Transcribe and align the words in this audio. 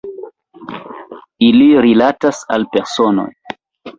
Ili 1.49 1.67
rilatas 1.87 2.39
al 2.57 2.65
personoj. 2.77 3.29